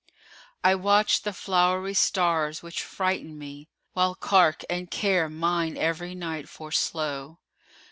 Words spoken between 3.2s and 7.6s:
me; * While cark and care mine every night foreslow.